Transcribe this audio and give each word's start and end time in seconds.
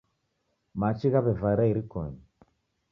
Machi 0.79 1.07
ghaw'evara 1.13 1.63
irikonyi. 1.71 2.21